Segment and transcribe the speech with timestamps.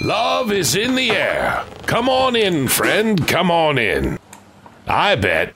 [0.00, 1.64] Love is in the air.
[1.86, 3.26] Come on in, friend.
[3.28, 4.18] Come on in.
[4.86, 5.54] I bet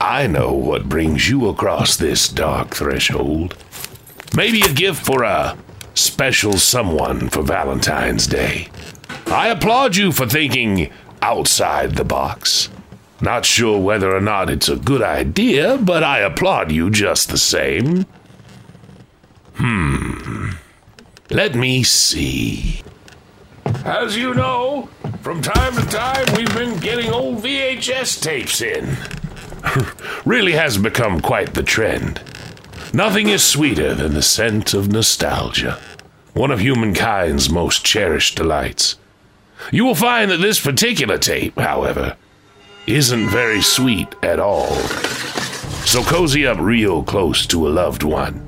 [0.00, 3.56] I know what brings you across this dark threshold.
[4.34, 5.56] Maybe a gift for a
[5.94, 8.68] special someone for Valentine's Day.
[9.26, 10.90] I applaud you for thinking
[11.22, 12.68] outside the box.
[13.20, 17.38] Not sure whether or not it's a good idea, but I applaud you just the
[17.38, 18.06] same.
[19.54, 20.50] Hmm.
[21.28, 22.82] Let me see.
[23.84, 24.90] As you know,
[25.22, 28.96] from time to time we've been getting old VHS tapes in.
[30.26, 32.20] really has become quite the trend.
[32.92, 35.80] Nothing is sweeter than the scent of nostalgia,
[36.34, 38.96] one of humankind's most cherished delights.
[39.72, 42.16] You will find that this particular tape, however,
[42.86, 44.74] isn't very sweet at all.
[45.86, 48.46] So cozy up real close to a loved one.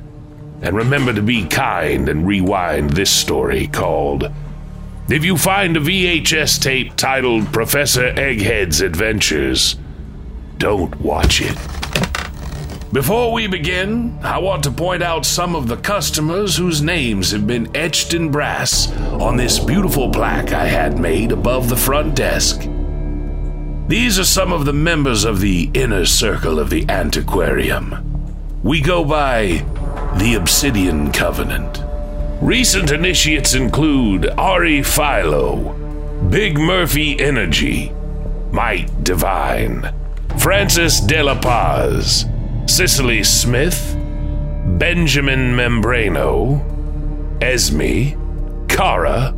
[0.60, 4.30] And remember to be kind and rewind this story called
[5.12, 9.76] If You Find a VHS Tape Titled Professor Egghead's Adventures,
[10.56, 11.54] Don't Watch It.
[12.94, 17.46] Before we begin, I want to point out some of the customers whose names have
[17.46, 18.90] been etched in brass
[19.20, 22.66] on this beautiful plaque I had made above the front desk.
[23.88, 28.62] These are some of the members of the inner circle of the antiquarium.
[28.62, 29.62] We go by
[30.16, 31.91] the Obsidian Covenant.
[32.42, 35.74] Recent initiates include Ari Philo,
[36.28, 37.92] Big Murphy Energy,
[38.50, 39.94] Might Divine,
[40.38, 42.26] Francis De La Paz,
[42.66, 43.96] Cicely Smith,
[44.76, 46.60] Benjamin Membrano,
[47.40, 49.28] Esme, Kara,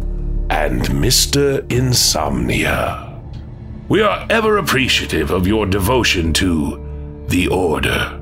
[0.48, 1.70] and Mr.
[1.70, 3.20] Insomnia.
[3.86, 8.18] We are ever appreciative of your devotion to the Order.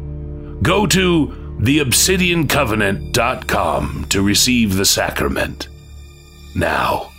[0.61, 5.69] Go to theobsidiancovenant.com to receive the sacrament.
[6.57, 7.13] Now,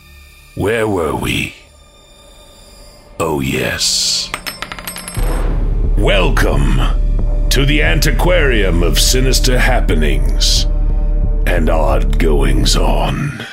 [0.56, 1.56] where were we?
[3.22, 4.30] Oh, yes.
[5.98, 10.66] Welcome to the antiquarium of sinister happenings
[11.46, 13.46] and odd goings on.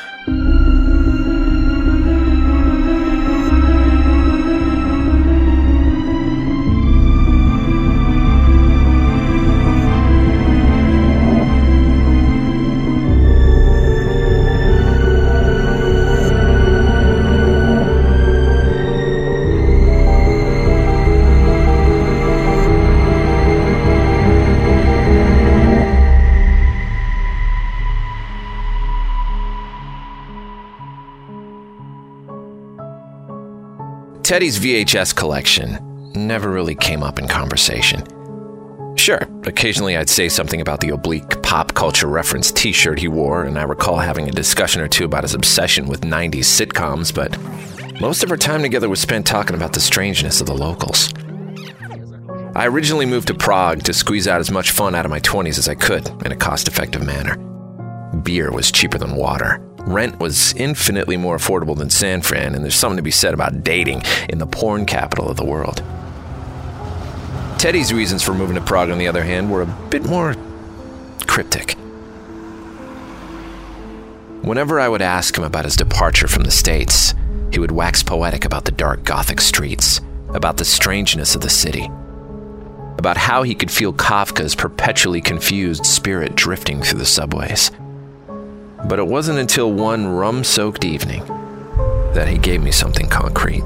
[34.30, 35.76] Teddy's VHS collection
[36.14, 38.04] never really came up in conversation.
[38.96, 43.42] Sure, occasionally I'd say something about the oblique pop culture reference t shirt he wore,
[43.42, 47.36] and I recall having a discussion or two about his obsession with 90s sitcoms, but
[48.00, 51.12] most of our time together was spent talking about the strangeness of the locals.
[52.54, 55.58] I originally moved to Prague to squeeze out as much fun out of my 20s
[55.58, 57.36] as I could in a cost effective manner.
[58.22, 59.60] Beer was cheaper than water.
[59.86, 63.64] Rent was infinitely more affordable than San Fran, and there's something to be said about
[63.64, 65.82] dating in the porn capital of the world.
[67.58, 70.34] Teddy's reasons for moving to Prague, on the other hand, were a bit more
[71.26, 71.76] cryptic.
[74.42, 77.14] Whenever I would ask him about his departure from the States,
[77.52, 81.90] he would wax poetic about the dark Gothic streets, about the strangeness of the city,
[82.96, 87.70] about how he could feel Kafka's perpetually confused spirit drifting through the subways.
[88.86, 91.24] But it wasn't until one rum soaked evening
[92.14, 93.62] that he gave me something concrete.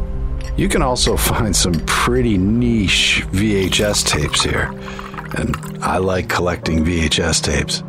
[0.57, 4.71] You can also find some pretty niche VHS tapes here.
[5.37, 7.83] And I like collecting VHS tapes.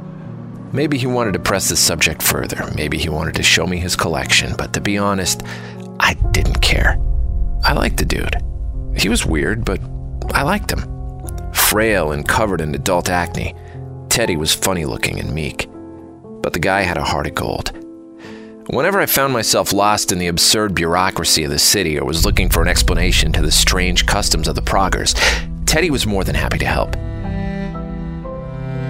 [0.73, 2.69] Maybe he wanted to press the subject further.
[2.75, 4.55] Maybe he wanted to show me his collection.
[4.57, 5.43] But to be honest,
[5.99, 6.99] I didn't care.
[7.63, 8.35] I liked the dude.
[8.97, 9.79] He was weird, but
[10.33, 11.53] I liked him.
[11.53, 13.53] Frail and covered in adult acne,
[14.09, 15.69] Teddy was funny looking and meek.
[16.45, 17.71] But the guy had a heart of gold.
[18.67, 22.49] Whenever I found myself lost in the absurd bureaucracy of the city or was looking
[22.49, 25.15] for an explanation to the strange customs of the Praguers,
[25.65, 26.93] Teddy was more than happy to help.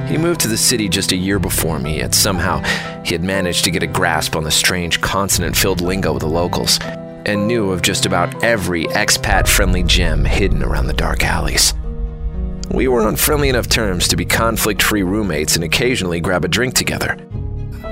[0.10, 2.62] He moved to the city just a year before me, yet somehow
[3.06, 6.28] he had managed to get a grasp on the strange consonant filled lingo of the
[6.28, 6.78] locals
[7.26, 11.74] and knew of just about every expat friendly gem hidden around the dark alleys.
[12.70, 16.50] We were on friendly enough terms to be conflict free roommates and occasionally grab a
[16.50, 17.18] drink together.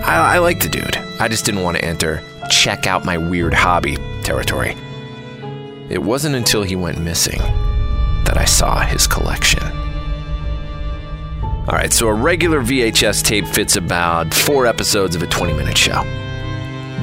[0.04, 3.98] I, I the dude, I just didn't want to enter check out my weird hobby
[4.22, 4.76] territory.
[5.90, 7.40] It wasn't until he went missing
[8.26, 9.64] that I saw his collection.
[11.66, 15.78] All right, so a regular VHS tape fits about four episodes of a 20 minute
[15.78, 16.04] show.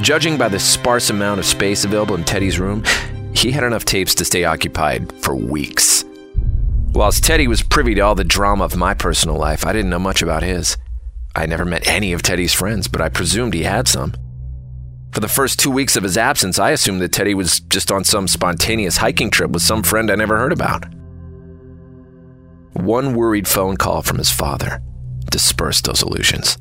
[0.01, 2.83] Judging by the sparse amount of space available in Teddy's room,
[3.33, 6.05] he had enough tapes to stay occupied for weeks.
[6.93, 9.99] Whilst Teddy was privy to all the drama of my personal life, I didn't know
[9.99, 10.77] much about his.
[11.35, 14.13] I never met any of Teddy's friends, but I presumed he had some.
[15.11, 18.03] For the first two weeks of his absence, I assumed that Teddy was just on
[18.03, 20.85] some spontaneous hiking trip with some friend I never heard about.
[22.73, 24.81] One worried phone call from his father
[25.29, 26.57] dispersed those illusions.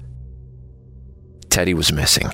[1.49, 2.33] Teddy was missing,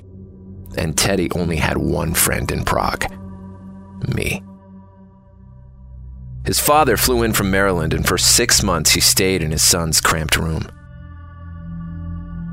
[0.76, 3.10] and Teddy only had one friend in Prague
[4.14, 4.42] me.
[6.44, 10.00] His father flew in from Maryland, and for six months he stayed in his son's
[10.00, 10.68] cramped room.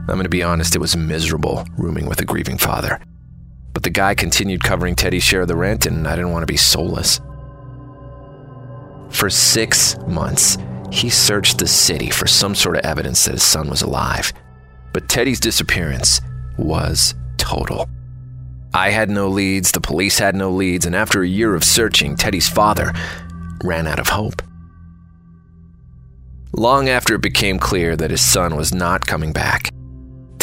[0.08, 3.00] I'm going to be honest, it was miserable rooming with a grieving father.
[3.74, 6.52] But the guy continued covering Teddy's share of the rent, and I didn't want to
[6.52, 7.20] be soulless.
[9.10, 10.58] For six months,
[10.92, 14.34] he searched the city for some sort of evidence that his son was alive.
[14.94, 16.22] But Teddy's disappearance
[16.58, 17.90] was total.
[18.74, 22.16] I had no leads, the police had no leads, and after a year of searching,
[22.16, 22.92] Teddy's father
[23.64, 24.42] ran out of hope.
[26.56, 29.70] Long after it became clear that his son was not coming back,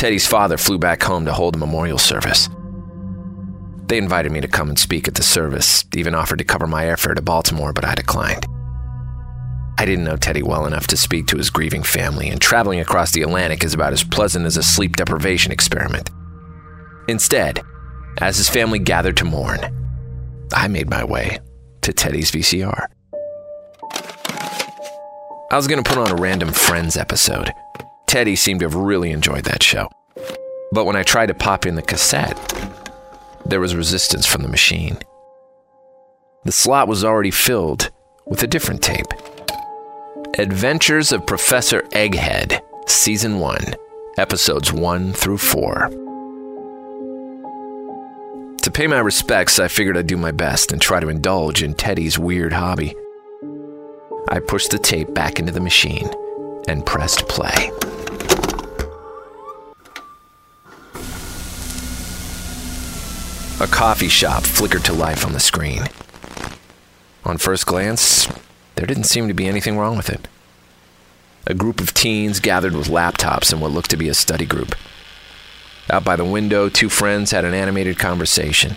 [0.01, 2.49] Teddy's father flew back home to hold a memorial service.
[3.87, 6.85] They invited me to come and speak at the service, even offered to cover my
[6.85, 8.47] airfare to Baltimore, but I declined.
[9.77, 13.13] I didn't know Teddy well enough to speak to his grieving family, and traveling across
[13.13, 16.09] the Atlantic is about as pleasant as a sleep deprivation experiment.
[17.07, 17.61] Instead,
[18.23, 19.61] as his family gathered to mourn,
[20.55, 21.41] I made my way
[21.83, 22.87] to Teddy's VCR.
[25.51, 27.53] I was going to put on a random Friends episode.
[28.11, 29.89] Teddy seemed to have really enjoyed that show.
[30.73, 32.37] But when I tried to pop in the cassette,
[33.47, 34.99] there was resistance from the machine.
[36.43, 37.93] The slot was already filled
[38.27, 39.07] with a different tape
[40.39, 43.75] Adventures of Professor Egghead, Season 1,
[44.19, 45.89] Episodes 1 through 4.
[48.63, 51.75] To pay my respects, I figured I'd do my best and try to indulge in
[51.75, 52.93] Teddy's weird hobby.
[54.29, 56.11] I pushed the tape back into the machine
[56.67, 57.71] and pressed play.
[63.61, 65.83] A coffee shop flickered to life on the screen.
[67.27, 68.27] On first glance,
[68.75, 70.27] there didn't seem to be anything wrong with it.
[71.47, 74.75] A group of teens gathered with laptops in what looked to be a study group.
[75.91, 78.77] Out by the window, two friends had an animated conversation.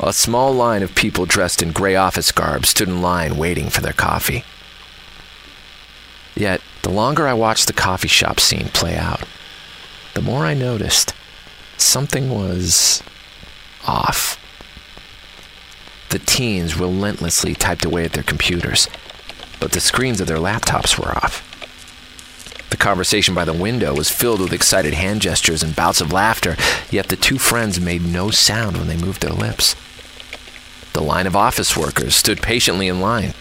[0.00, 3.80] A small line of people dressed in gray office garb stood in line waiting for
[3.80, 4.42] their coffee.
[6.34, 9.22] Yet, the longer I watched the coffee shop scene play out,
[10.14, 11.14] the more I noticed
[11.76, 13.04] something was
[13.86, 14.38] off.
[16.10, 18.88] The teens relentlessly typed away at their computers,
[19.60, 21.44] but the screens of their laptops were off.
[22.70, 26.56] The conversation by the window was filled with excited hand gestures and bouts of laughter,
[26.90, 29.74] yet the two friends made no sound when they moved their lips.
[30.92, 33.34] The line of office workers stood patiently in line,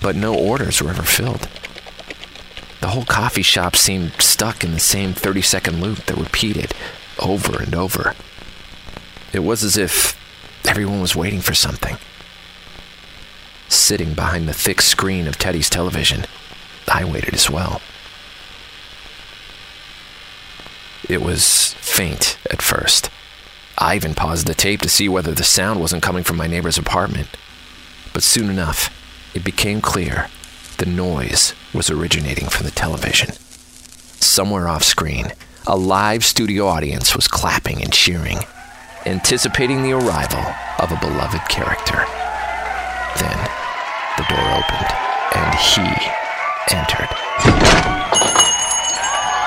[0.00, 1.48] but no orders were ever filled.
[2.80, 6.72] The whole coffee shop seemed stuck in the same 30 second loop that repeated
[7.18, 8.14] over and over.
[9.32, 10.18] It was as if
[10.66, 11.98] everyone was waiting for something.
[13.68, 16.24] Sitting behind the thick screen of Teddy's television,
[16.86, 17.80] I waited as well.
[21.08, 23.10] It was faint at first
[23.80, 26.78] I even paused the tape to see whether the sound wasn't coming from my neighbor's
[26.78, 27.28] apartment.
[28.12, 28.90] But soon enough,
[29.36, 30.28] it became clear
[30.78, 33.32] the noise was originating from the television.
[34.20, 35.28] Somewhere off screen,
[35.64, 38.38] a live studio audience was clapping and cheering,
[39.06, 40.44] anticipating the arrival
[40.78, 42.04] of a beloved character.
[43.18, 43.38] Then
[44.16, 44.90] the door opened,
[45.34, 45.86] and he
[46.74, 47.10] entered.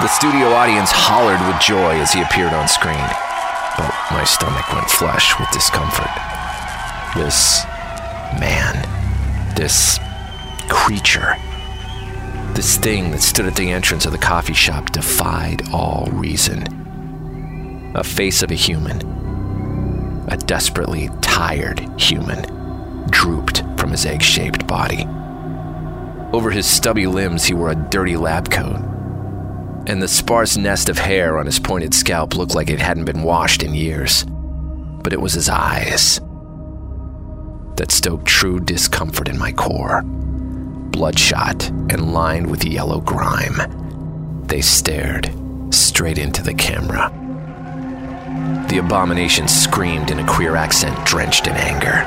[0.02, 3.08] The studio audience hollered with joy as he appeared on screen
[3.78, 6.12] but my stomach went flush with discomfort.
[7.16, 7.64] This
[8.40, 8.76] man,
[9.56, 10.00] this
[10.70, 11.36] creature,
[12.54, 17.92] this thing that stood at the entrance of the coffee shop defied all reason.
[17.96, 19.00] A face of a human,
[20.28, 22.44] a desperately tired human,
[23.10, 25.06] drooped from his egg shaped body.
[26.34, 28.92] Over his stubby limbs, he wore a dirty lab coat
[29.88, 33.24] and the sparse nest of hair on his pointed scalp looked like it hadn't been
[33.24, 34.26] washed in years.
[35.04, 36.20] But it was his eyes
[37.78, 40.04] that stoked true discomfort in my core.
[40.04, 45.34] Bloodshot and lined with yellow grime, they stared
[45.72, 47.10] straight into the camera.
[48.72, 52.06] The abomination screamed in a queer accent drenched in anger.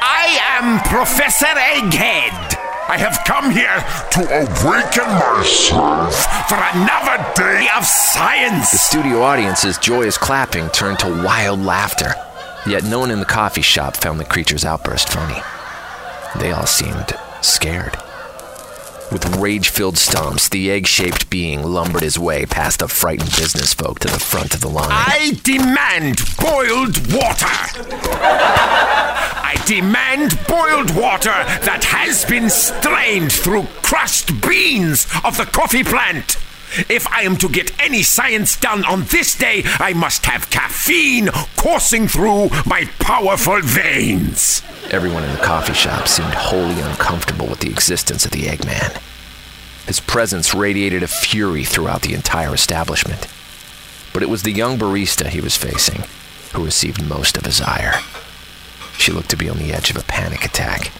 [0.00, 2.54] I am Professor Egghead
[2.86, 3.82] I have come here
[4.12, 6.14] to awaken myself
[6.48, 8.70] for another day of science.
[8.70, 12.14] The studio audience's joyous clapping turned to wild laughter.
[12.64, 15.42] Yet no one in the coffee shop found the creature's outburst funny.
[16.38, 17.96] They all seemed scared.
[19.12, 23.72] With rage filled stomps, the egg shaped being lumbered his way past the frightened business
[23.72, 24.88] folk to the front of the line.
[24.90, 27.46] I demand boiled water.
[29.46, 31.30] I demand boiled water
[31.64, 36.36] that has been strained through crushed beans of the coffee plant.
[36.88, 41.28] If I am to get any science done on this day, I must have caffeine
[41.56, 44.62] coursing through my powerful veins.
[44.90, 49.00] Everyone in the coffee shop seemed wholly uncomfortable with the existence of the Eggman.
[49.86, 53.28] His presence radiated a fury throughout the entire establishment.
[54.12, 56.04] But it was the young barista he was facing
[56.54, 58.00] who received most of his ire.
[58.96, 60.92] She looked to be on the edge of a panic attack.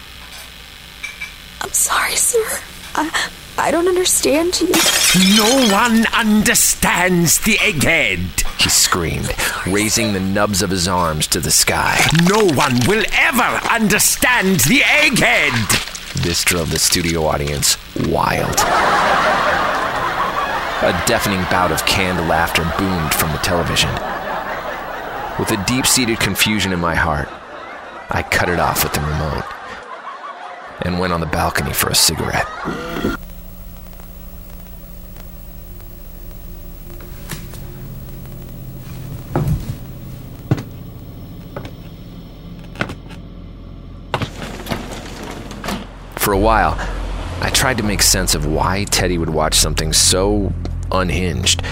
[1.61, 2.61] I'm sorry, sir.
[2.95, 4.69] I, I don't understand you.
[5.37, 8.43] No one understands the egghead.
[8.61, 9.33] He screamed,
[9.67, 11.97] raising the nubs of his arms to the sky.
[12.29, 16.23] No one will ever understand the egghead.
[16.23, 17.77] This drove the studio audience
[18.09, 18.59] wild.
[20.83, 23.91] A deafening bout of canned laughter boomed from the television.
[25.39, 27.29] With a deep seated confusion in my heart,
[28.11, 29.45] I cut it off with the remote
[30.83, 32.47] and went on the balcony for a cigarette.
[46.25, 46.79] For a while,
[47.43, 50.55] I tried to make sense of why Teddy would watch something so
[50.91, 51.63] unhinged,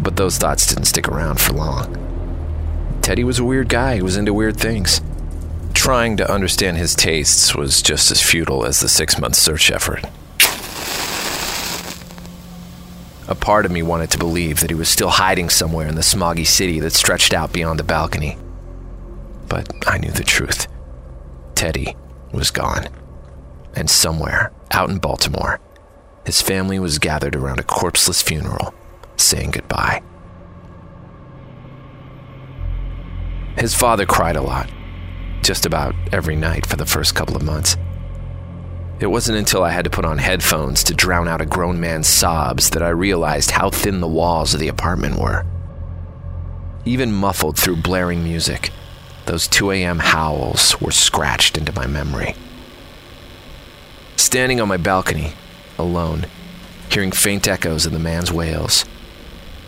[0.00, 2.98] but those thoughts didn't stick around for long.
[3.02, 5.02] Teddy was a weird guy who was into weird things.
[5.74, 10.02] Trying to understand his tastes was just as futile as the six month search effort.
[13.28, 16.00] A part of me wanted to believe that he was still hiding somewhere in the
[16.00, 18.38] smoggy city that stretched out beyond the balcony.
[19.46, 20.68] But I knew the truth.
[21.54, 21.94] Teddy
[22.32, 22.88] was gone.
[23.74, 25.60] And somewhere, out in Baltimore,
[26.24, 28.74] his family was gathered around a corpseless funeral,
[29.16, 30.02] saying goodbye.
[33.56, 34.70] His father cried a lot,
[35.42, 37.76] just about every night for the first couple of months.
[39.00, 42.08] It wasn't until I had to put on headphones to drown out a grown man's
[42.08, 45.44] sobs that I realized how thin the walls of the apartment were.
[46.84, 48.70] Even muffled through blaring music,
[49.26, 49.98] those 2 a.m.
[49.98, 52.34] howls were scratched into my memory.
[54.16, 55.32] Standing on my balcony,
[55.78, 56.26] alone,
[56.90, 58.84] hearing faint echoes of the man's wails,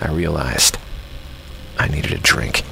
[0.01, 0.79] I realized
[1.79, 2.65] I needed a drink.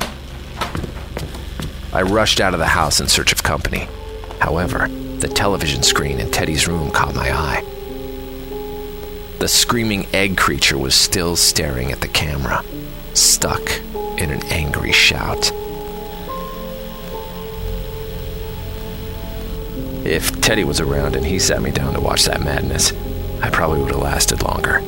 [1.93, 3.89] I rushed out of the house in search of company.
[4.41, 7.63] However, the television screen in Teddy's room caught my eye.
[9.39, 12.65] The screaming egg creature was still staring at the camera,
[13.15, 13.81] stuck
[14.19, 15.53] in an angry shout.
[20.05, 22.93] If Teddy was around and he sat me down to watch that madness,
[23.43, 24.83] I probably would have lasted longer.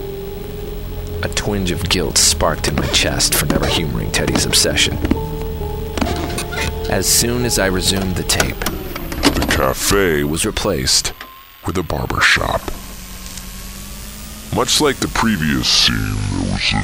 [1.22, 4.98] A twinge of guilt sparked in my chest for never humoring Teddy's obsession.
[6.90, 11.12] As soon as I resumed the tape, The cafe was replaced
[11.66, 12.60] with a barber shop.
[14.54, 15.96] Much like the previous scene,
[16.30, 16.82] there was an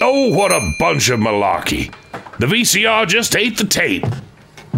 [0.00, 1.92] Oh, what a bunch of malarkey.
[2.38, 4.04] The VCR just ate the tape.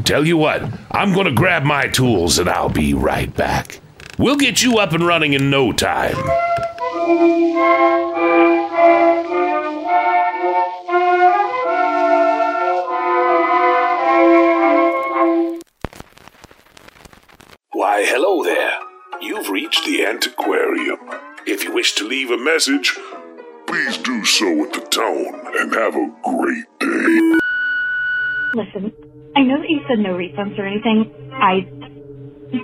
[0.05, 0.63] Tell you what,
[0.93, 3.81] I'm gonna grab my tools and I'll be right back.
[4.17, 6.15] We'll get you up and running in no time.
[17.73, 18.79] Why, hello there.
[19.21, 20.99] You've reached the antiquarium.
[21.45, 22.97] If you wish to leave a message,
[23.67, 27.28] please do so at the tone and have a great day.
[28.59, 28.93] Listen,
[29.37, 31.07] I know that you said no refunds or anything.
[31.41, 31.71] I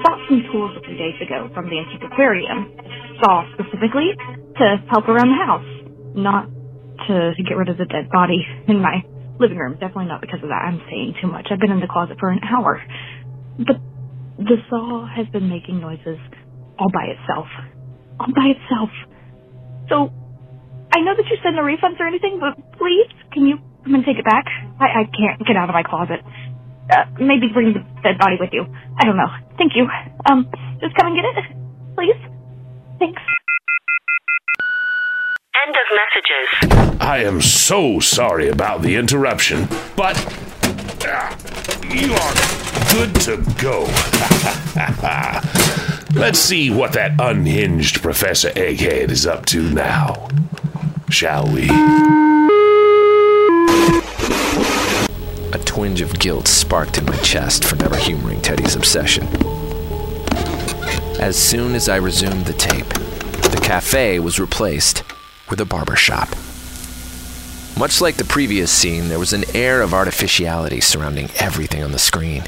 [0.02, 2.72] bought some tools a few days ago from the antique aquarium.
[3.20, 4.12] Saw specifically
[4.58, 5.68] to help around the house,
[6.16, 6.46] not
[7.08, 9.02] to get rid of the dead body in my
[9.40, 9.74] living room.
[9.74, 10.64] Definitely not because of that.
[10.66, 11.48] I'm saying too much.
[11.50, 12.82] I've been in the closet for an hour.
[13.58, 13.78] But
[14.38, 16.18] the saw has been making noises
[16.78, 17.48] all by itself.
[18.20, 18.90] All by itself.
[19.90, 20.10] So,
[20.92, 24.04] I know that you said no refunds or anything, but please, can you come and
[24.04, 24.46] take it back?
[24.80, 26.20] I, I can't get out of my closet.
[26.90, 28.66] Uh, maybe bring the dead body with you.
[28.98, 29.28] I don't know.
[29.56, 29.86] Thank you.
[30.30, 30.48] Um,
[30.80, 31.44] just come and get it,
[31.96, 32.16] please.
[32.98, 33.22] Thanks.
[35.66, 36.98] End of messages.
[37.00, 40.16] I am so sorry about the interruption, but.
[41.06, 41.34] ah,
[41.90, 42.34] You are
[42.92, 43.84] good to go.
[46.20, 50.28] Let's see what that unhinged Professor Egghead is up to now.
[51.08, 51.68] Shall we?
[55.74, 59.26] Twinge of guilt sparked in my chest for never humoring Teddy's obsession.
[61.18, 65.02] As soon as I resumed the tape, the cafe was replaced
[65.50, 66.28] with a barber shop.
[67.76, 71.98] Much like the previous scene, there was an air of artificiality surrounding everything on the
[71.98, 72.44] screen.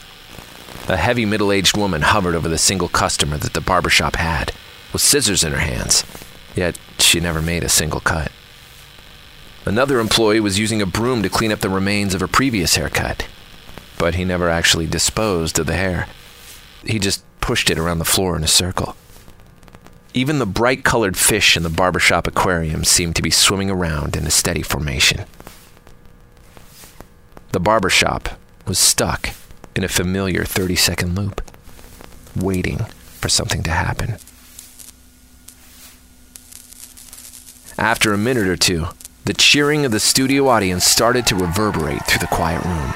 [0.89, 4.53] A heavy middle aged woman hovered over the single customer that the barbershop had,
[4.93, 6.05] with scissors in her hands,
[6.55, 8.31] yet she never made a single cut.
[9.67, 13.27] Another employee was using a broom to clean up the remains of a previous haircut,
[13.99, 16.07] but he never actually disposed of the hair.
[16.85, 18.95] He just pushed it around the floor in a circle.
[20.15, 24.25] Even the bright colored fish in the barbershop aquarium seemed to be swimming around in
[24.25, 25.25] a steady formation.
[27.51, 29.31] The barbershop was stuck
[29.75, 31.43] in a familiar 30 second loop,
[32.37, 32.79] waiting
[33.19, 34.19] for something to happen.
[37.77, 38.87] After a minute or two,
[39.27, 42.93] the cheering of the studio audience started to reverberate through the quiet room.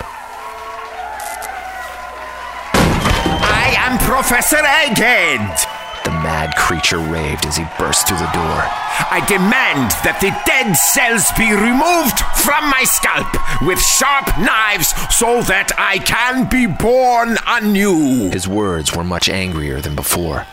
[3.43, 5.67] I am Professor Egghead!
[6.05, 8.63] The mad creature raved as he burst through the door.
[9.11, 13.27] I demand that the dead cells be removed from my scalp
[13.67, 18.31] with sharp knives so that I can be born anew.
[18.31, 20.47] His words were much angrier than before.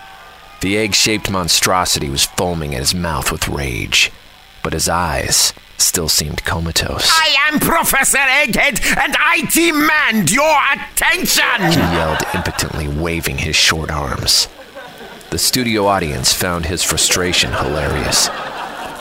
[0.62, 4.12] The egg shaped monstrosity was foaming at his mouth with rage,
[4.64, 7.08] but his eyes still seemed comatose.
[7.10, 11.72] I am Professor Egghead and I demand your attention!
[11.72, 14.48] He yelled impotently, waving his short arms.
[15.30, 18.30] The studio audience found his frustration hilarious.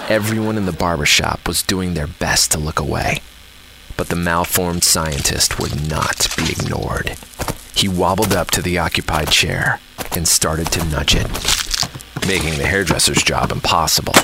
[0.09, 3.21] Everyone in the barbershop was doing their best to look away,
[3.97, 7.17] but the malformed scientist would not be ignored.
[7.75, 9.81] He wobbled up to the occupied chair
[10.13, 11.27] and started to nudge it,
[12.27, 14.15] making the hairdresser's job impossible.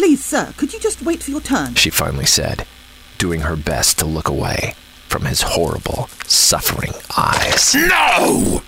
[0.00, 1.74] Please, sir, could you just wait for your turn?
[1.74, 2.66] She finally said,
[3.18, 4.72] doing her best to look away
[5.08, 7.74] from his horrible, suffering eyes.
[7.74, 8.62] No!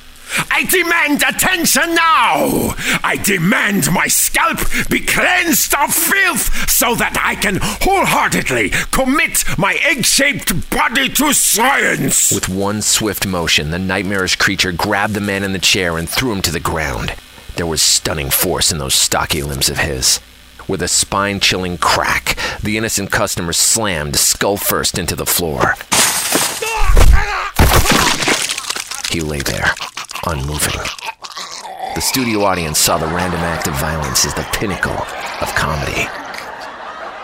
[0.51, 2.75] I demand attention now!
[3.03, 4.59] I demand my scalp
[4.91, 11.33] be cleansed of filth so that I can wholeheartedly commit my egg shaped body to
[11.33, 12.31] science!
[12.31, 16.31] With one swift motion, the nightmarish creature grabbed the man in the chair and threw
[16.31, 17.15] him to the ground.
[17.57, 20.21] There was stunning force in those stocky limbs of his.
[20.69, 25.75] With a spine chilling crack, the innocent customer slammed skull first into the floor.
[29.11, 29.75] He lay there,
[30.27, 30.81] unmoving.
[31.95, 34.97] The studio audience saw the random act of violence as the pinnacle
[35.41, 36.09] of comedy.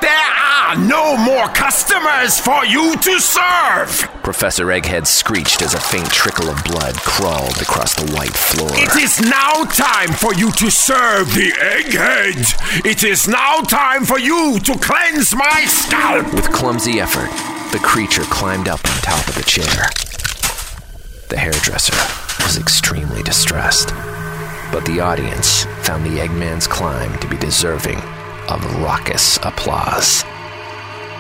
[0.00, 4.08] There are no more customers for you to serve!
[4.22, 8.68] Professor Egghead screeched as a faint trickle of blood crawled across the white floor.
[8.72, 12.84] It is now time for you to serve the egghead!
[12.84, 16.32] It is now time for you to cleanse my scalp!
[16.34, 17.30] With clumsy effort,
[17.72, 19.88] the creature climbed up on top of the chair.
[21.28, 21.96] The hairdresser
[22.44, 23.88] was extremely distressed,
[24.70, 28.00] but the audience found the Eggman's climb to be deserving
[28.48, 30.24] of raucous applause.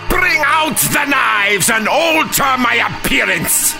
[0.08, 3.74] Bring out the knives and alter my appearance!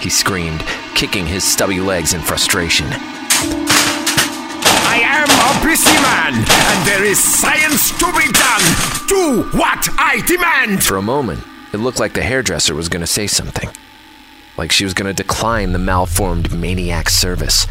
[0.00, 2.86] He screamed, kicking his stubby legs in frustration.
[4.90, 8.62] I am a busy man, and there is science to be done!
[9.06, 10.82] Do what I demand!
[10.84, 13.68] For a moment, it looked like the hairdresser was going to say something.
[14.56, 17.66] Like she was going to decline the malformed maniac service.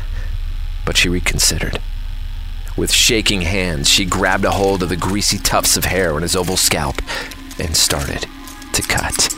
[0.86, 1.82] But she reconsidered.
[2.78, 6.36] With shaking hands, she grabbed a hold of the greasy tufts of hair on his
[6.36, 7.02] oval scalp
[7.60, 8.28] and started
[8.74, 9.34] to cut.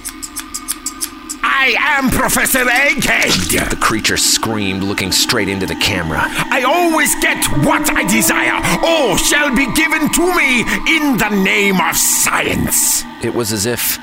[1.42, 3.70] I am Professor Egghead!
[3.70, 6.20] The creature screamed, looking straight into the camera.
[6.22, 8.60] I always get what I desire.
[8.84, 10.60] All shall be given to me
[10.98, 13.04] in the name of science.
[13.24, 13.98] It was as if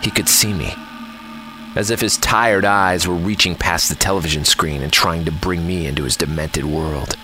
[0.00, 0.72] he could see me.
[1.76, 5.66] As if his tired eyes were reaching past the television screen and trying to bring
[5.66, 7.16] me into his demented world.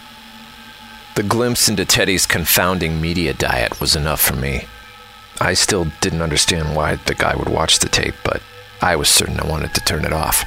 [1.15, 4.65] The glimpse into Teddy's confounding media diet was enough for me.
[5.41, 8.43] I still didn't understand why the guy would watch the tape, but
[8.83, 10.45] I was certain I wanted to turn it off.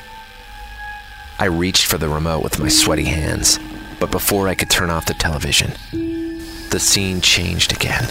[1.40, 3.60] I reached for the remote with my sweaty hands,
[3.98, 8.10] but before I could turn off the television, the scene changed again.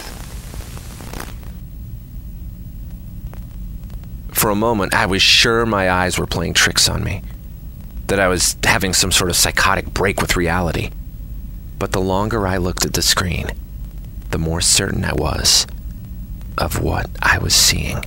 [4.31, 7.21] For a moment, I was sure my eyes were playing tricks on me,
[8.07, 10.89] that I was having some sort of psychotic break with reality.
[11.79, 13.47] But the longer I looked at the screen,
[14.31, 15.67] the more certain I was
[16.57, 18.03] of what I was seeing.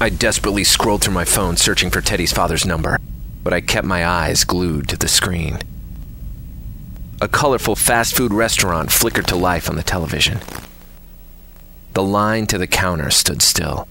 [0.00, 2.98] I desperately scrolled through my phone searching for Teddy's father's number,
[3.42, 5.58] but I kept my eyes glued to the screen.
[7.20, 10.40] A colorful fast food restaurant flickered to life on the television.
[11.92, 13.86] The line to the counter stood still.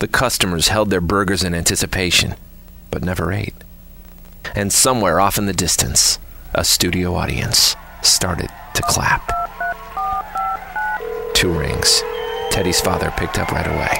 [0.00, 2.34] The customers held their burgers in anticipation,
[2.90, 3.54] but never ate.
[4.54, 6.18] And somewhere off in the distance,
[6.52, 9.30] a studio audience started to clap.
[11.34, 12.02] Two rings.
[12.50, 13.98] Teddy's father picked up right away.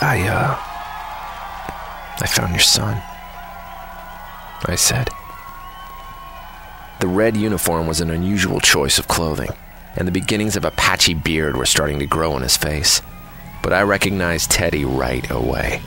[0.00, 0.56] I, uh.
[2.20, 3.02] I found your son.
[4.66, 5.08] I said.
[7.00, 9.50] The red uniform was an unusual choice of clothing,
[9.96, 13.02] and the beginnings of a patchy beard were starting to grow on his face.
[13.62, 15.80] But I recognized Teddy right away.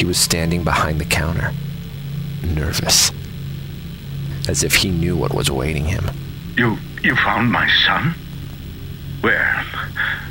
[0.00, 1.52] He was standing behind the counter,
[2.42, 3.12] nervous,
[4.48, 6.08] as if he knew what was awaiting him.
[6.56, 8.14] You you found my son?
[9.20, 9.62] Where?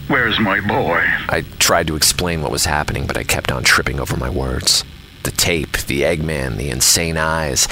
[0.07, 1.05] Where's my boy?
[1.29, 4.83] I tried to explain what was happening, but I kept on tripping over my words.
[5.21, 7.67] The tape, the Eggman, the insane eyes.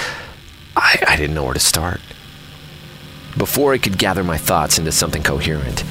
[0.75, 1.99] I, I didn't know where to start.
[3.35, 5.83] Before I could gather my thoughts into something coherent,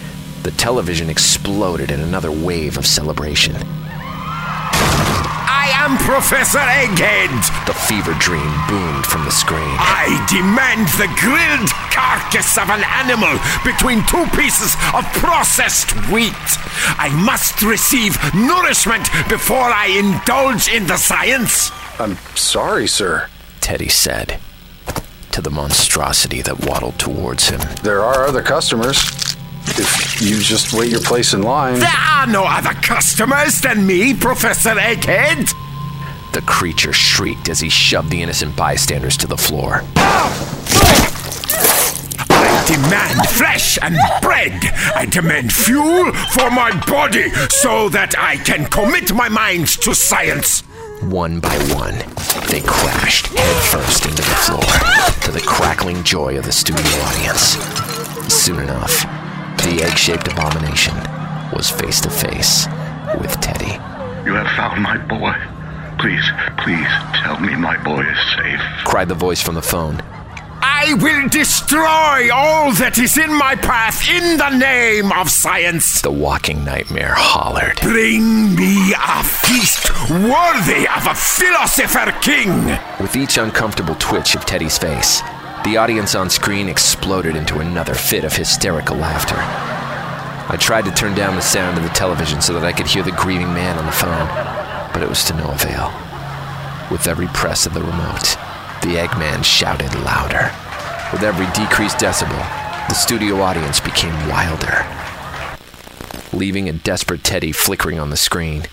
[0.44, 3.56] the television exploded in another wave of celebration.
[5.86, 7.66] I am Professor Egghead.
[7.66, 9.62] The fever dream boomed from the screen.
[9.62, 16.34] I demand the grilled carcass of an animal between two pieces of processed wheat.
[16.98, 21.70] I must receive nourishment before I indulge in the science.
[22.00, 23.28] I'm sorry, sir.
[23.60, 24.40] Teddy said
[25.30, 27.60] to the monstrosity that waddled towards him.
[27.84, 28.98] There are other customers.
[29.78, 31.78] If you just wait your place in line.
[31.78, 35.54] There are no other customers than me, Professor Egghead.
[36.36, 39.80] The creature shrieked as he shoved the innocent bystanders to the floor.
[42.28, 44.52] I demand flesh and bread.
[44.94, 50.60] I demand fuel for my body so that I can commit my mind to science.
[51.08, 51.96] One by one,
[52.48, 54.60] they crashed headfirst into the floor
[55.22, 57.56] to the crackling joy of the studio audience.
[58.28, 59.04] Soon enough,
[59.64, 60.92] the egg shaped abomination
[61.54, 62.66] was face to face
[63.22, 63.80] with Teddy.
[64.26, 65.55] You have found my boy.
[65.98, 66.24] Please,
[66.58, 68.60] please tell me my boy is safe.
[68.84, 70.02] Cried the voice from the phone.
[70.62, 76.02] I will destroy all that is in my path in the name of science.
[76.02, 77.80] The walking nightmare hollered.
[77.80, 82.78] Bring me a feast worthy of a philosopher king.
[83.00, 85.22] With each uncomfortable twitch of Teddy's face,
[85.64, 89.36] the audience on screen exploded into another fit of hysterical laughter.
[90.48, 93.02] I tried to turn down the sound of the television so that I could hear
[93.02, 94.28] the grieving man on the phone,
[94.96, 95.92] but it was to no avail.
[96.90, 98.34] With every press of the remote,
[98.80, 100.50] the Eggman shouted louder.
[101.12, 102.38] With every decreased decibel,
[102.88, 104.86] the studio audience became wilder.
[106.32, 108.68] Leaving a desperate Teddy flickering on the screen,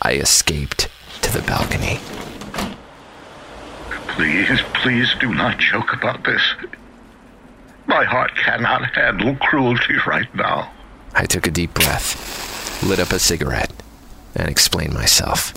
[0.00, 0.88] I escaped
[1.22, 1.98] to the balcony.
[4.14, 6.42] Please, please do not joke about this.
[7.88, 10.70] My heart cannot handle cruelty right now.
[11.16, 13.72] I took a deep breath, lit up a cigarette,
[14.34, 15.54] and explain myself.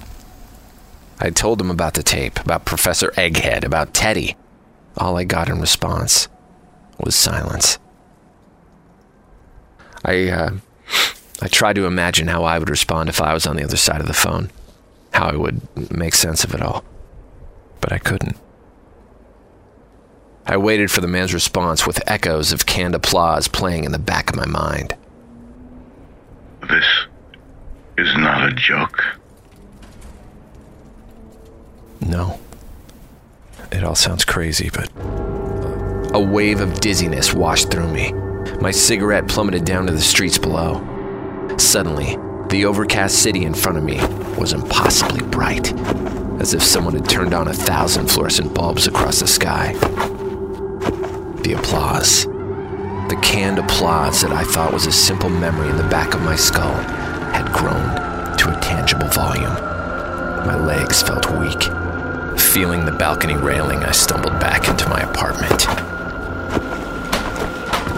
[1.19, 4.35] I told him about the tape, about Professor Egghead, about Teddy.
[4.97, 6.27] All I got in response
[6.99, 7.79] was silence.
[10.03, 10.51] I, uh,
[11.41, 14.01] I tried to imagine how I would respond if I was on the other side
[14.01, 14.51] of the phone,
[15.13, 16.83] how I would make sense of it all.
[17.79, 18.37] But I couldn't.
[20.45, 24.29] I waited for the man's response with echoes of canned applause playing in the back
[24.29, 24.95] of my mind.
[26.67, 26.85] This
[27.97, 29.03] is not a joke.
[32.01, 32.39] No.
[33.71, 34.89] It all sounds crazy, but.
[36.13, 38.11] A wave of dizziness washed through me.
[38.59, 40.81] My cigarette plummeted down to the streets below.
[41.57, 42.17] Suddenly,
[42.49, 43.97] the overcast city in front of me
[44.37, 45.73] was impossibly bright,
[46.39, 49.73] as if someone had turned on a thousand fluorescent bulbs across the sky.
[51.43, 52.25] The applause.
[52.25, 56.35] The canned applause that I thought was a simple memory in the back of my
[56.35, 56.75] skull
[57.33, 59.53] had grown to a tangible volume.
[60.45, 61.63] My legs felt weak.
[62.39, 65.67] Feeling the balcony railing, I stumbled back into my apartment.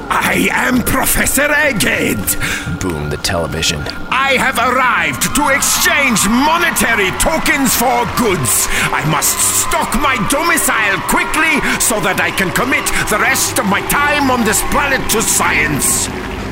[0.10, 2.80] I am Professor Egghead.
[2.80, 3.82] Boomed the television.
[4.10, 8.68] I have arrived to exchange monetary tokens for goods.
[8.96, 13.82] I must stock my domicile quickly so that I can commit the rest of my
[13.88, 16.08] time on this planet to science.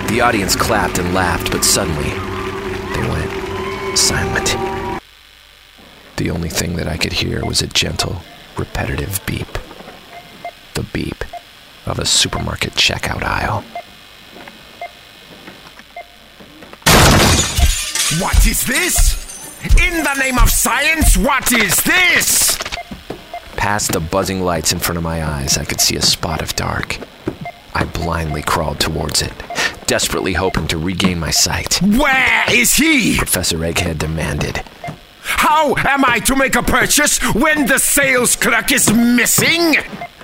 [0.09, 2.32] The audience clapped and laughed, but suddenly
[2.93, 4.55] they went silent.
[6.17, 8.21] The only thing that I could hear was a gentle,
[8.57, 9.57] repetitive beep.
[10.75, 11.23] The beep
[11.85, 13.63] of a supermarket checkout aisle.
[18.21, 19.21] What is this?
[19.81, 22.57] In the name of science, what is this?
[23.55, 26.55] Past the buzzing lights in front of my eyes, I could see a spot of
[26.55, 26.99] dark.
[27.73, 29.33] I blindly crawled towards it
[29.87, 31.81] desperately hoping to regain my sight.
[31.81, 33.17] Where is he?
[33.17, 34.63] Professor Egghead demanded.
[35.21, 39.75] How am I to make a purchase when the sales clerk is missing?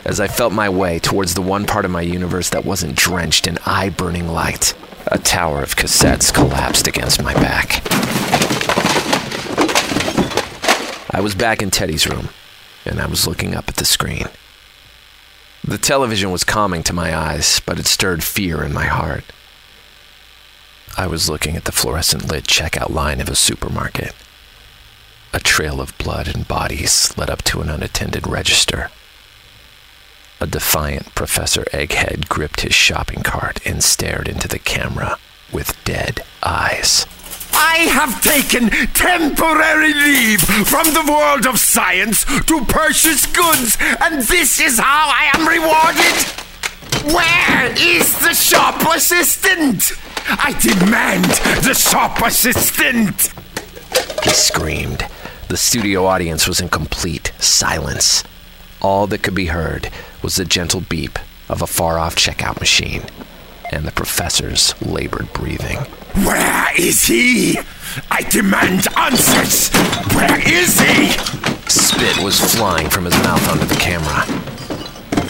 [0.06, 3.48] As I felt my way towards the one part of my universe that wasn't drenched
[3.48, 4.74] in eye burning light,
[5.08, 7.82] a tower of cassettes collapsed against my back.
[11.12, 12.30] I was back in Teddy's room,
[12.86, 14.28] and I was looking up at the screen.
[15.64, 19.24] The television was calming to my eyes, but it stirred fear in my heart.
[21.00, 24.14] I was looking at the fluorescent lit checkout line of a supermarket.
[25.32, 28.92] A trail of blood and bodies led up to an unattended register.
[30.42, 35.18] A defiant Professor Egghead gripped his shopping cart and stared into the camera
[35.54, 37.06] with dead eyes.
[37.54, 44.60] I have taken temporary leave from the world of science to purchase goods, and this
[44.60, 46.49] is how I am rewarded.
[47.14, 49.92] Where is the shop assistant?
[50.28, 51.26] I demand
[51.64, 53.34] the shop assistant.
[54.24, 55.06] He screamed.
[55.48, 58.24] The studio audience was in complete silence.
[58.82, 59.90] All that could be heard
[60.22, 63.04] was the gentle beep of a far off checkout machine
[63.72, 65.78] and the professor's labored breathing.
[66.26, 67.58] Where is he?
[68.12, 69.70] I demand answers.
[70.16, 71.10] Where is he?
[71.70, 74.26] Spit was flying from his mouth onto the camera.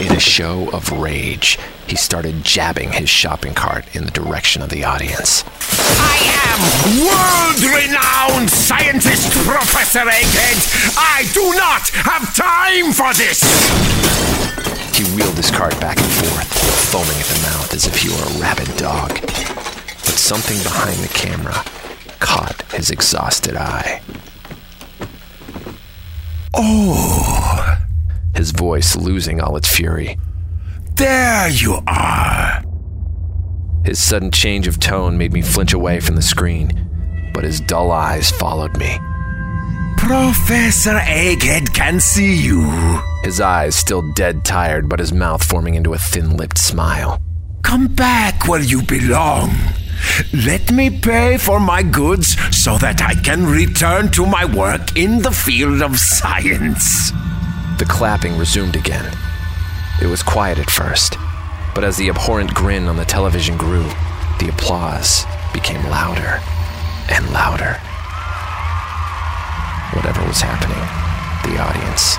[0.00, 4.70] In a show of rage, he started jabbing his shopping cart in the direction of
[4.70, 5.44] the audience.
[5.78, 6.16] I
[6.48, 6.60] am
[7.04, 10.96] world renowned scientist Professor Egghead.
[10.96, 13.42] I do not have time for this.
[14.96, 16.48] He wheeled his cart back and forth,
[16.90, 19.20] foaming at the mouth as if he were a rabid dog.
[19.20, 21.62] But something behind the camera
[22.20, 24.00] caught his exhausted eye.
[26.54, 27.79] Oh,
[28.40, 30.16] His voice losing all its fury.
[30.96, 32.62] there you are.
[33.84, 36.72] His sudden change of tone made me flinch away from the screen,
[37.34, 38.98] but his dull eyes followed me.
[39.98, 42.64] Professor Egghead can see you.
[43.24, 47.20] His eyes still dead tired, but his mouth forming into a thin lipped smile.
[47.60, 49.50] Come back where you belong.
[50.32, 55.20] Let me pay for my goods so that I can return to my work in
[55.20, 57.12] the field of science.
[57.80, 59.10] The clapping resumed again.
[60.02, 61.16] It was quiet at first,
[61.74, 63.84] but as the abhorrent grin on the television grew,
[64.38, 66.42] the applause became louder
[67.08, 67.80] and louder.
[69.96, 70.76] Whatever was happening,
[71.48, 72.18] the audience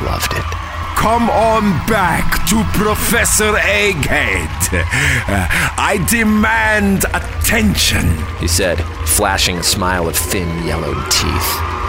[0.00, 0.48] loved it.
[0.96, 4.48] Come on back to Professor Egghead.
[4.72, 5.46] Uh,
[5.76, 8.16] I demand attention.
[8.40, 11.81] He said, flashing a smile of thin, yellowed teeth.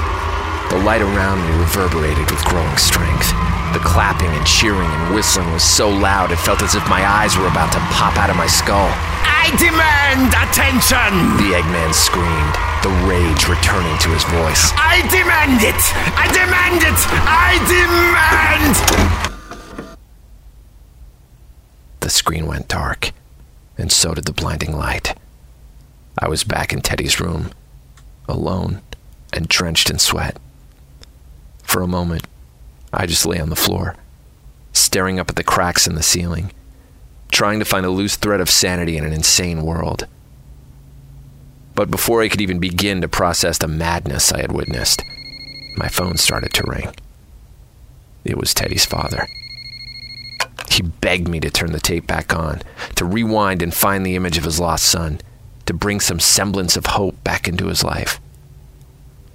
[0.74, 3.30] The light around me reverberated with growing strength.
[3.74, 7.38] The clapping and cheering and whistling was so loud it felt as if my eyes
[7.38, 8.90] were about to pop out of my skull.
[9.22, 11.38] I demand attention.
[11.38, 14.74] The Eggman screamed, the rage returning to his voice.
[14.74, 15.78] I demand it.
[16.18, 16.98] I demand it.
[17.30, 17.62] I
[19.78, 20.00] demand.
[22.00, 23.12] The screen went dark,
[23.78, 25.16] and so did the blinding light.
[26.18, 27.52] I was back in Teddy's room,
[28.28, 28.82] alone
[29.32, 30.40] and drenched in sweat.
[31.74, 32.28] For a moment,
[32.94, 33.96] I just lay on the floor,
[34.74, 36.52] staring up at the cracks in the ceiling,
[37.32, 40.06] trying to find a loose thread of sanity in an insane world.
[41.74, 45.02] But before I could even begin to process the madness I had witnessed,
[45.76, 46.94] my phone started to ring.
[48.24, 49.28] It was Teddy's father.
[50.70, 52.62] He begged me to turn the tape back on,
[52.98, 55.22] to rewind and find the image of his lost son,
[55.66, 58.22] to bring some semblance of hope back into his life.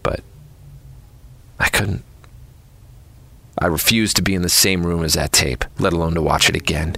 [0.05, 0.21] But
[1.59, 2.05] I couldn't.
[3.61, 6.49] I refused to be in the same room as that tape, let alone to watch
[6.49, 6.95] it again.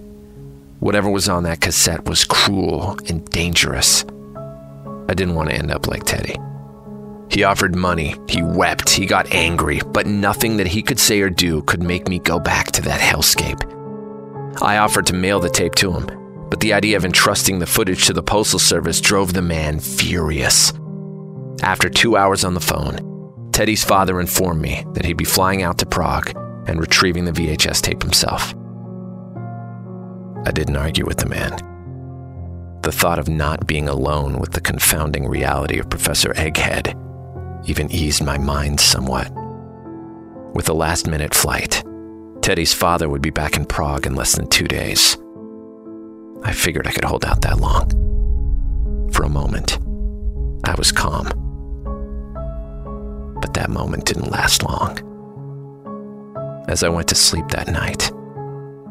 [0.81, 4.05] Whatever was on that cassette was cruel and dangerous.
[5.09, 6.37] I didn't want to end up like Teddy.
[7.31, 11.31] He offered money, he wept, he got angry, but nothing that he could say or
[11.31, 13.62] do could make me go back to that hellscape.
[14.61, 18.07] I offered to mail the tape to him, but the idea of entrusting the footage
[18.07, 20.75] to the Postal Service drove the man furious.
[21.62, 25.79] After two hours on the phone, Teddy's father informed me that he'd be flying out
[25.79, 26.35] to Prague
[26.66, 28.55] and retrieving the VHS tape himself.
[30.46, 31.57] I didn't argue with the man.
[32.83, 36.96] The thought of not being alone with the confounding reality of Professor Egghead
[37.68, 39.31] even eased my mind somewhat.
[40.55, 41.85] With a last minute flight,
[42.40, 45.18] Teddy's father would be back in Prague in less than two days.
[46.42, 47.90] I figured I could hold out that long.
[49.12, 49.79] For a moment,
[50.64, 51.27] I was calm.
[53.42, 55.10] But that moment didn't last long.
[56.70, 58.12] As I went to sleep that night,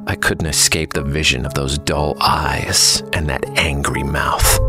[0.05, 4.59] I couldn't escape the vision of those dull eyes and that angry mouth.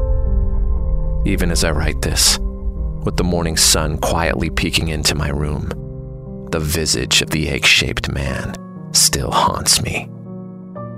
[1.26, 5.70] Even as I write this, with the morning sun quietly peeking into my room,
[6.52, 8.54] the visage of the egg shaped man
[8.92, 10.08] still haunts me.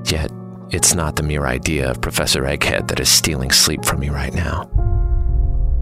[0.05, 0.31] Yet,
[0.70, 4.35] it's not the mere idea of Professor Egghead that is stealing sleep from me right
[4.35, 4.68] now.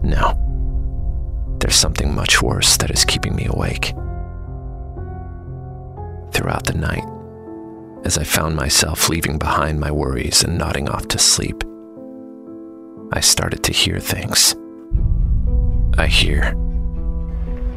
[0.01, 0.37] No.
[1.59, 3.91] There's something much worse that is keeping me awake.
[6.41, 7.05] Throughout the night,
[8.03, 11.63] as I found myself leaving behind my worries and nodding off to sleep,
[13.13, 14.55] I started to hear things.
[15.99, 16.55] I hear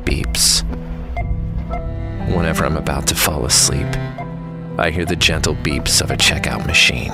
[0.07, 0.65] beeps.
[2.35, 3.87] Whenever I'm about to fall asleep,
[4.79, 7.13] I hear the gentle beeps of a checkout machine.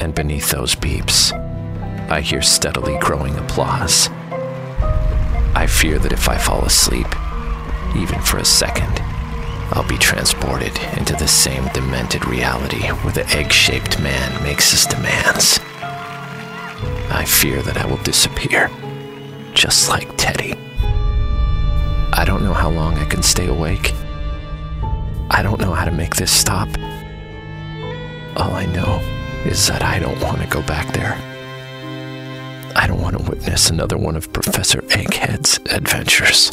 [0.00, 1.30] And beneath those beeps,
[2.10, 4.08] I hear steadily growing applause.
[5.54, 7.06] I fear that if I fall asleep,
[7.94, 9.05] even for a second,
[9.72, 14.86] I'll be transported into the same demented reality where the egg shaped man makes his
[14.86, 15.60] demands.
[17.10, 18.70] I fear that I will disappear,
[19.54, 20.54] just like Teddy.
[22.12, 23.92] I don't know how long I can stay awake.
[25.30, 26.68] I don't know how to make this stop.
[28.36, 29.00] All I know
[29.44, 31.14] is that I don't want to go back there.
[32.76, 36.52] I don't want to witness another one of Professor Egghead's adventures.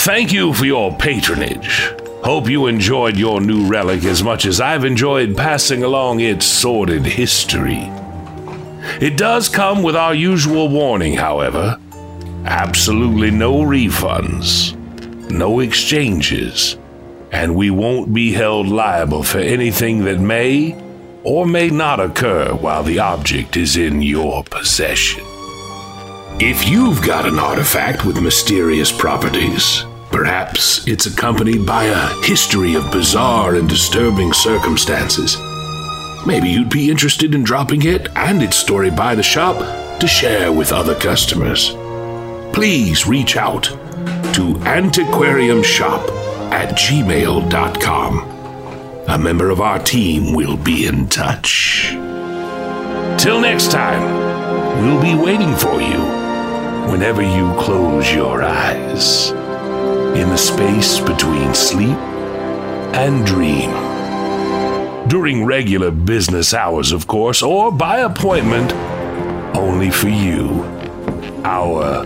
[0.00, 1.90] Thank you for your patronage.
[2.24, 7.04] Hope you enjoyed your new relic as much as I've enjoyed passing along its sordid
[7.04, 7.82] history.
[8.98, 11.78] It does come with our usual warning, however
[12.46, 14.74] absolutely no refunds,
[15.30, 16.78] no exchanges,
[17.30, 20.74] and we won't be held liable for anything that may
[21.24, 25.22] or may not occur while the object is in your possession.
[26.40, 32.90] If you've got an artifact with mysterious properties, perhaps it's accompanied by a history of
[32.90, 35.36] bizarre and disturbing circumstances.
[36.26, 39.58] Maybe you'd be interested in dropping it and its story by the shop
[40.00, 41.70] to share with other customers.
[42.52, 43.64] Please reach out
[44.34, 46.08] to antiquariumshop
[46.52, 48.30] at gmail.com.
[49.08, 51.90] A member of our team will be in touch.
[53.18, 56.00] Till next time, we'll be waiting for you
[56.90, 59.32] whenever you close your eyes
[60.16, 61.96] in the space between sleep
[62.94, 63.70] and dream.
[65.08, 68.72] During regular business hours, of course, or by appointment,
[69.56, 70.62] only for you,
[71.44, 72.04] our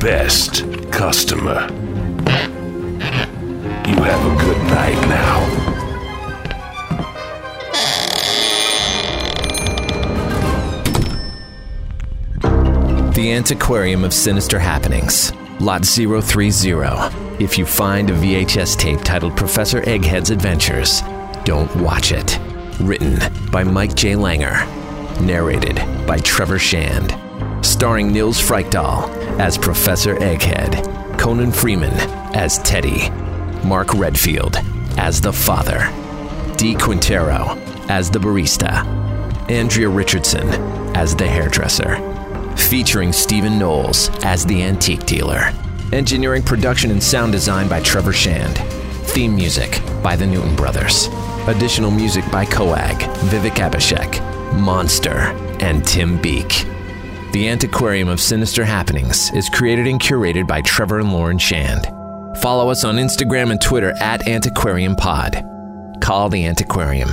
[0.00, 1.68] best customer.
[3.86, 5.66] You have a good night now.
[13.12, 17.42] The Antiquarium of Sinister Happenings, Lot 030.
[17.42, 21.00] If you find a VHS tape titled Professor Egghead's Adventures,
[21.44, 22.38] don't watch it.
[22.78, 23.18] Written
[23.50, 24.12] by Mike J.
[24.12, 24.66] Langer.
[25.22, 27.16] Narrated by Trevor Shand.
[27.64, 29.08] Starring Nils Frykdahl
[29.40, 31.94] as Professor Egghead, Conan Freeman
[32.34, 33.08] as Teddy,
[33.66, 34.58] Mark Redfield
[34.98, 35.90] as the father,
[36.56, 37.56] Dee Quintero
[37.88, 38.84] as the barista,
[39.50, 40.48] Andrea Richardson
[40.94, 41.96] as the hairdresser,
[42.66, 45.52] featuring Stephen Knowles as the antique dealer.
[45.92, 48.58] Engineering, production, and sound design by Trevor Shand.
[49.10, 51.08] Theme music by the Newton Brothers.
[51.46, 52.96] Additional music by Coag,
[53.30, 54.20] Vivek Abhishek,
[54.58, 55.16] Monster,
[55.60, 56.66] and Tim Beek.
[57.32, 61.86] The Antiquarium of Sinister Happenings is created and curated by Trevor and Lauren Shand.
[62.40, 65.44] Follow us on Instagram and Twitter at Antiquarium Pod.
[66.00, 67.10] Call the Antiquarium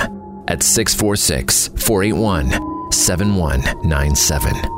[0.48, 4.73] at 646 481 7197.